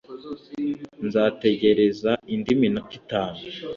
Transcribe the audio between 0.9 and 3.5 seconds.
nzategereza indi minota itanu